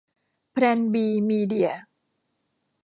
[0.53, 1.71] แพลน บี มีเดีย